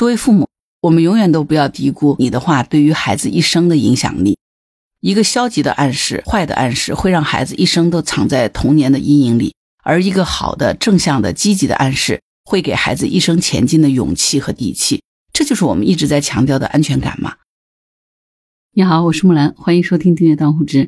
[0.00, 0.48] 作为父母，
[0.80, 4.38] 我们永远都不要低估你的话对于孩子一生的影响力。
[5.00, 9.52] 一个消极的暗示、坏的暗示，会让孩子一生都藏在童年的阴影里；
[9.84, 15.02] 而一个好的、正向的、积极的暗示，会给孩子一生前进的勇气和底气。
[15.34, 17.34] 这就是我们一直在强调的安全感嘛。
[18.72, 20.84] 你好，我是木兰，欢迎收听《订阅当户知》。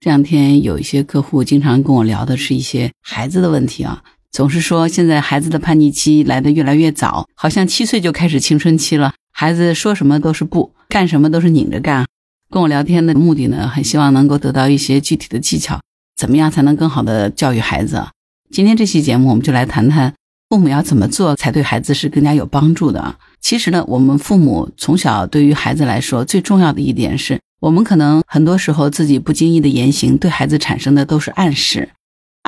[0.00, 4.02] 这两天有一些客户经常跟我聊的是一些孩子的问题啊，
[4.32, 12.06] 总是说现在孩子的叛逆期来得越来越早，好像七岁就开始青春期了，孩子说什么都是不，干什么都是拧着干。
[12.50, 15.78] 跟我聊天的目的呢，很希望能够得到一些具体的技巧，
[16.16, 18.06] 怎么样才能更好的教育孩子？
[18.50, 20.14] 今天这期节目，我们就来谈谈
[20.48, 23.16] 父母要怎么做才对孩子是更加有帮助的。
[23.42, 31.90] 其实呢，我们父母从小对于孩子来说，最重要的一点是我们可能很多时候自己不经意的言行，对孩子产生的都是暗示。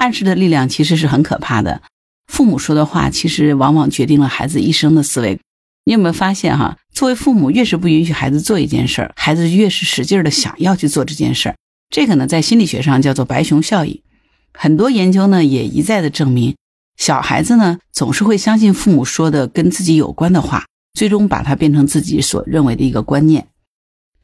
[0.05, 1.81] 暗示的力量其实是很可怕的。
[2.27, 5.41] 父母说的话，其实往往决定了孩子一生的思维。
[5.87, 6.77] 你有没有发现哈？
[6.93, 11.55] 作为父母，越是不允许孩子做一件事儿，孩子越是使劲的想要去做这件事儿。
[11.89, 14.03] 这个呢，在心理学上叫做白熊效应。
[14.53, 16.55] 很多研究呢，也一再的证明，
[16.99, 23.47] 小孩子呢总是会相信父母说的跟自己有关的话，最终把它变成自己所认为的一个观念。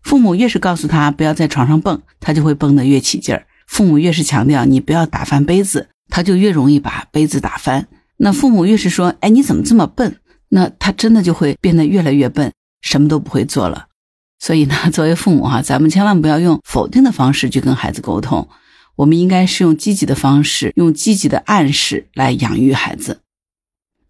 [0.03, 7.87] 父母越是告诉他不要在床上蹦，他就会蹦得越起劲儿；父母越是强调你不要打翻杯子，他就越容易把杯子打翻。
[8.17, 10.17] 那父母越是说，哎，你怎么这么笨？
[10.49, 13.87] 那他真的就会变得越来越笨，什么都不会做了。
[14.41, 18.49] 所以呢，作为父母哈，咱们千万不要用否定的方式去跟孩子沟通，
[18.97, 23.21] 我们应该是用积极的方式，用积极的暗示来养育孩子。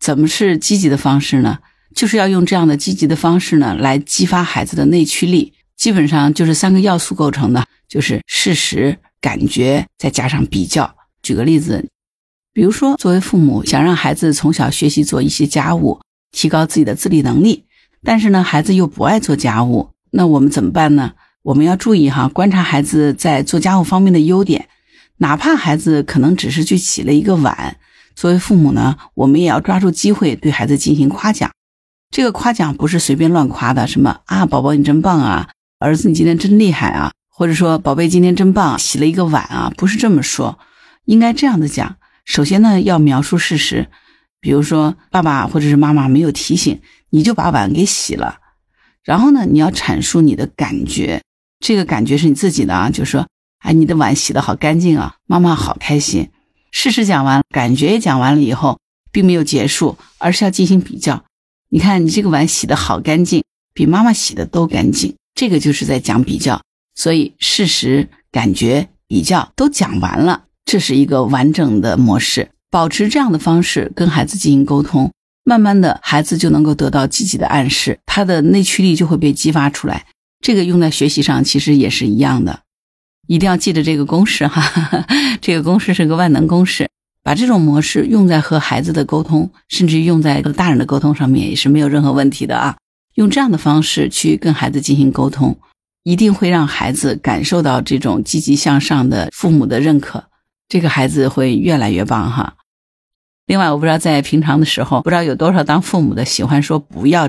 [0.00, 1.58] 怎么是积极的方式呢？
[1.94, 5.53] 就是要用这样的积极的方式呢，来激发孩子的内驱力。
[5.77, 10.94] 基本上就是三个要素构成的，就是事实、感觉，再加上比较。
[11.22, 11.88] 举个例子，
[12.52, 16.00] 比如说，作为父母想让孩子从小学习做一些家务。
[16.32, 17.64] 提高自己的自理能力，
[18.04, 21.14] 但是呢，孩子又不爱做家务，那我们怎么办呢？
[21.42, 24.69] 我们要注意哈，观察孩子在做家务方面的优点，
[25.16, 27.78] 哪怕孩子可能只是去洗了一个碗，
[28.14, 31.50] 作为父母呢，我们也要抓住机会对孩子进行夸奖。
[32.12, 35.48] 这个夸奖不是随便乱夸的，什么啊，宝宝你真棒啊，
[35.81, 40.58] 儿子你今天真厉害啊，或者说宝贝今天真棒，洗了一个碗啊，不是这么说，
[41.06, 41.96] 应该这样的讲。
[42.26, 43.88] 首先呢，要描述事实。
[44.42, 48.40] 比如说，爸爸或者是妈妈没有提醒，你就把碗给洗了。
[49.02, 51.22] 然后呢，你要阐述你的感觉，
[51.60, 53.26] 这个感觉是你自己的啊，就说，
[53.60, 56.28] 哎，你的碗洗的好干净啊，妈妈好开心。
[56.70, 58.78] 事实讲完，感觉也讲完了以后，
[59.10, 61.24] 并没有结束，而是要进行比较。
[61.70, 66.60] 你看，你这个碗洗的好干净，比妈妈洗的都干净，这个就是在讲比较。
[67.00, 72.50] 所以，事实、感觉、比较都讲完了，这是一个完整的模式。
[72.71, 75.11] 保持这样的方式跟孩子进行沟通，
[75.43, 80.05] 慢慢的孩子就能够得到积极的暗示，他的内驱力就会被激发出来。
[80.44, 82.61] 这个用在学习上其实也是一样的，
[83.27, 84.62] 一定要记得这个公式哈，
[85.41, 86.87] 这个公式是个万能公式，
[87.22, 92.77] 把这种模式用在和孩子的沟通，甚至用在和大人的沟通上面也是没有任何问题的啊。
[93.15, 95.59] 用这样的方式去跟孩子进行沟通，
[96.03, 100.25] 一定会让孩子感受到这种积极向上的父母的认可，
[100.69, 102.55] 这个孩子会越来越棒哈。
[103.47, 107.28] 另外，我不知道在平常的时候，不知道有多少当父母的喜欢说不要，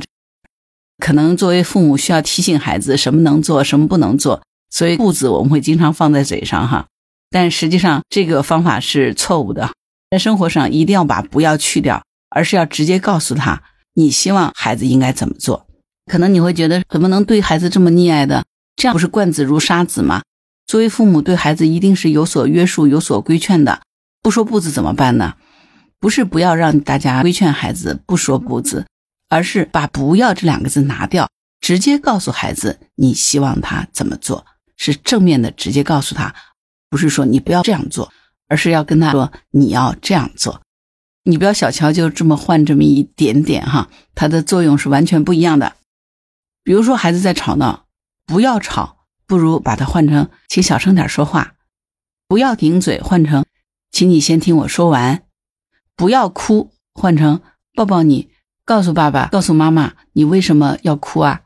[1.00, 6.88] 可能作为父母需要提醒孩子什么能做，什么不能做，所以“不”字我们会经常放在嘴上哈。
[7.30, 9.72] 但实际上这个方法是错误的，
[10.12, 13.64] 在生活上一定要把“不要”去掉，而是要直接告诉他
[13.96, 15.66] 你希望孩子应该怎么做。
[16.12, 18.44] 可能你会觉得怎么能对孩子这么溺爱的？
[18.81, 20.24] 这样不是惯子如杀子吗？
[20.66, 23.84] 作为父母对孩子一定是有所约束、有所规劝的，
[24.24, 25.36] 不说“不”字怎么办呢？
[26.00, 28.88] 不是不要让大家规劝孩子不说不字，
[29.30, 36.34] 而是把“不要”这两个字拿掉，直接告诉孩子你希望他怎么做，是正面的，直接告诉他，
[36.90, 38.12] 不是说你不要这样做，
[38.47, 40.59] 而是要跟他说你要这样做。
[41.25, 45.73] 你不要小瞧就这么换这么一点点哈，它的作用是完全不一样的。
[46.64, 47.80] 比如说孩子在吵闹，
[48.31, 51.55] 不要吵，不如把它换成请小声点说话；
[52.29, 53.43] 不要顶嘴，换成
[53.91, 55.23] 请你先听我说完。
[55.97, 57.41] 不要哭，换成
[57.75, 58.29] 抱抱你，
[58.63, 61.41] 告诉爸爸，告诉妈妈，你为什么要哭啊？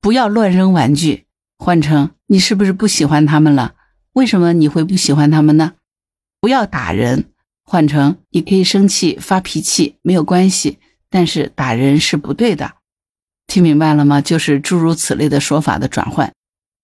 [0.00, 1.26] 不要乱扔玩具，
[1.58, 3.74] 换成你是不是不喜欢他们了？
[4.12, 5.72] 为什么你会不喜欢他们呢？
[6.40, 7.32] 不要打人，
[7.64, 10.78] 换成你可以生气发脾气没有关系，
[11.10, 12.76] 但是打人是不对的。
[13.54, 14.20] 听明白了吗？
[14.20, 16.32] 就是诸如此类的说法的转换，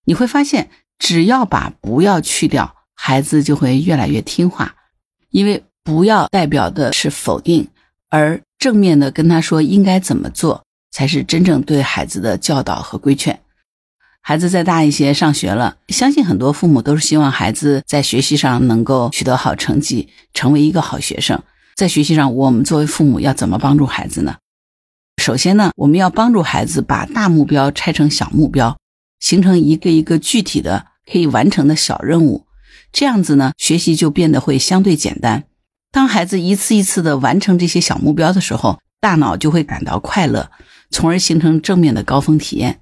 [0.05, 4.75] 你会发现，只要把不要去掉，孩子就会越来越听话，
[5.31, 5.65] 因为。
[5.83, 7.67] 不要代表的是否定，
[8.09, 13.39] 而正面的跟他说应该怎么做，才是真正对孩子的教导和规劝。
[14.21, 21.41] 孩子再大一些，上学了，相信很多父母都是希望孩子在学习上能够取得好成绩，成为一个好学生。
[21.75, 24.35] 在学习上，我们作为父母要怎么帮助孩子呢？
[25.17, 28.77] 首先呢，我们要帮助孩子把大目标拆成小目标，
[29.19, 32.45] 形成一个一个具体的可以完成的小任务。
[32.91, 35.43] 这样子呢，学习就变得会相对简单。
[35.91, 40.49] 当孩子一次一次的完成这些小目标的时候，大脑就会感到快乐，
[40.89, 42.79] 从而形成正面的高峰体验。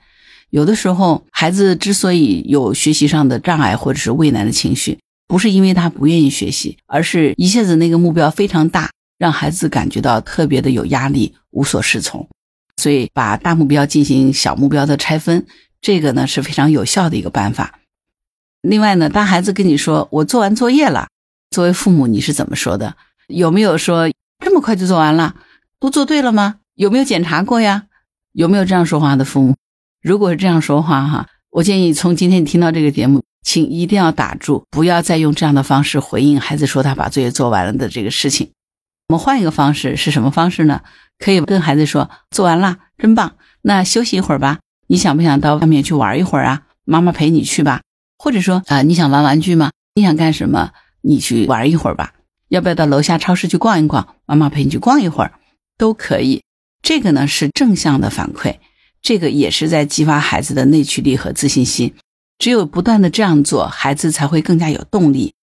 [0.49, 4.97] 有的时候，孩子之所以有学习上的障碍或者是畏难的情绪，
[5.27, 12.27] 不是因为他不愿意学习，而是一下子那个目标非常大，让孩子感觉到特别的有压力，无所适从。
[12.77, 15.45] 所以，把大目标进行小目标的拆分，
[15.81, 17.79] 这个呢是非常有效的一个办法。
[18.61, 21.07] 另外呢，当孩子跟你说“我做完作业了”，
[21.51, 22.95] 作为父母你是怎么说的？
[23.27, 24.09] 有没有说
[24.43, 25.35] 这么快就做完了？
[25.79, 26.55] 都做对了吗？
[26.75, 27.83] 有没有检查过呀？
[28.31, 29.55] 有没有这样说话的父母？
[30.01, 38.49] 如果是这样说话哈，我建议从今天你听到这个节目，请一定要打住，不要再用这样的方式回应孩子说他把作业做完了的这个事情。
[39.09, 40.81] 我们换一个方式，是什么方式呢？
[41.17, 44.59] 可以跟孩子说：“做完了，真棒，那休息一会儿吧。
[44.85, 46.61] 你想不想到外面去玩一会儿啊？
[46.85, 47.81] 妈妈陪你去吧。
[48.19, 49.71] 或者说啊，你想玩玩具吗？
[49.95, 50.73] 你想干什么？
[51.01, 52.13] 你去玩一会儿吧。
[52.49, 54.15] 要不要到楼下超市去逛一逛？
[54.27, 55.33] 妈妈陪你去逛一会儿，
[55.75, 56.43] 都可以。
[56.83, 58.57] 这个呢是正向的反馈。”
[59.01, 61.95] 这个也是在激发孩子的内驱力和自信心，
[62.37, 65.33] 只有不断的这样做，孩子才会更加有动力，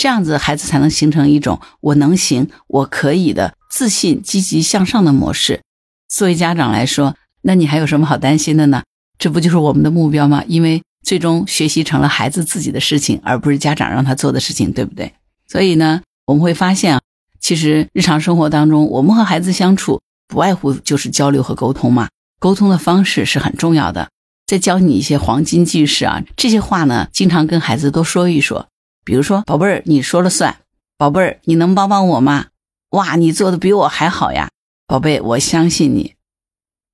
[0.00, 5.60] 这样子孩子才能形成一种我能行，我可以的自信、积极向上的模式。
[6.08, 8.82] 作为家长来说，那你还有什么好担心的呢？
[9.18, 10.42] 这不就是我们的目标吗？
[10.46, 15.12] 因为最终学习成了孩子自己的事情，而不是家长让他做的事情，对不对？
[15.46, 17.02] 所以呢，我们会发现啊，
[17.38, 22.08] 其实日常生活当中，我们和孩子相处不外乎就是交流和沟通嘛。
[22.38, 24.08] 沟通的方式是很重要的。
[24.46, 28.66] 再教你一些黄金句式啊，这些话呢，经常跟孩子多说一说。
[29.10, 30.58] 比如说，宝贝儿，你说了算。
[30.96, 32.46] 宝贝儿，你能帮帮我吗？
[32.90, 34.50] 哇，你做的比我还好呀。
[34.86, 36.14] 宝贝，我相信你。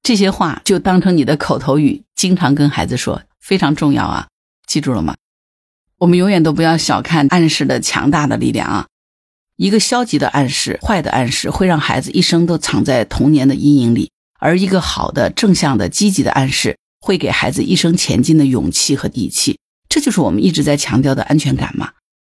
[0.02, 4.28] 这些话就当成你的口头语，经常跟孩子说，非常重要啊。
[4.66, 5.14] 记住了吗？
[5.98, 8.86] 我们永远都不要小看暗示的强大的力量啊。
[9.56, 14.10] 一个消极的暗示、坏的暗示，会让孩子一生都藏在童年的阴影里。
[14.40, 19.58] 而一个好的、正向的、积极的暗示，会给孩子一生前进的勇气和底气。
[19.90, 21.90] 这就是我们一直在强调的安全感嘛。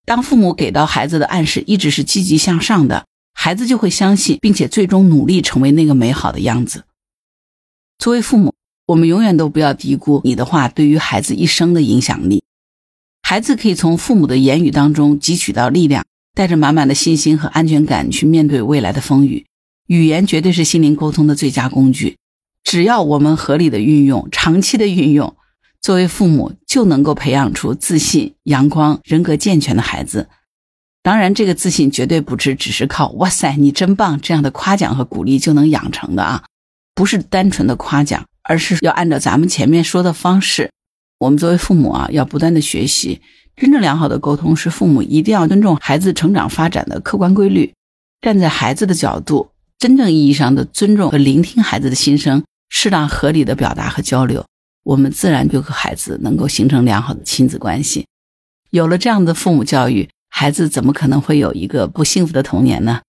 [0.07, 6.85] 当父母给到孩子的暗示一直是积极向上的，孩子就会相信，并且最终努力成为那个美好的样子。
[7.99, 8.55] 作为父母，
[8.87, 12.45] 我们永远都不要低估你的话对于孩子一生的影响力。
[13.23, 16.05] 孩子可以从父母的言语当中汲取到力量，
[16.35, 19.45] 带着满满的信心和安全感去面对未来的风雨。
[19.89, 22.17] 语言绝对是心灵沟通的最佳工具，
[22.63, 25.37] 只要我们合理的运用、长期的运用，
[25.81, 30.29] 作为父母就能够培养出自信、阳光、人格健全的孩子。
[31.03, 36.45] 当然，这个自信绝对不是只是靠“哇塞，你真棒”这样的夸奖和鼓励就能养成的啊，
[36.95, 40.71] 不是单纯的夸奖，而是要按照咱们前面说的方式。
[41.21, 43.21] 我们作为父母啊，要不断的学习。
[43.55, 47.73] 真正良好的沟通是父母一定要尊重孩子成长发展的客观规律，
[48.21, 49.49] 站在孩子的角度。
[49.79, 54.45] 真正意义上的尊重和聆听孩子的心声，适当合理的表达和交流，
[54.87, 58.07] 我们自然就和孩子能够形成良好的亲子关系。
[58.71, 63.01] 有了这样的父母教育，孩子怎么可能会有一个不幸福的童年呢？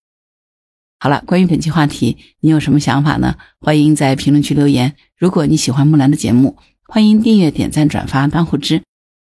[1.00, 3.36] 好了，关于本期话题，你有什么想法呢？
[3.60, 4.96] 欢迎在评论区留言。
[5.16, 6.58] 如果你喜欢木兰的节目，
[6.88, 8.82] 欢迎订阅、点赞、转发、当护知。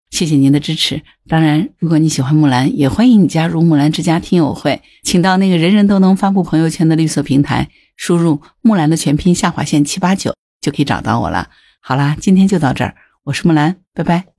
[0.09, 1.03] 谢谢您的支持。
[1.27, 4.81] 当然，如果你喜欢木兰，也欢迎你加入木兰之家听友会。
[5.03, 11.51] 请到那个人人都能发布朋友圈的绿色平台，输入木兰的全拼下划线七八九，就可以找到我了。
[11.89, 12.93] 好啦，今天就到这儿，
[13.23, 14.38] 我是木兰，拜拜。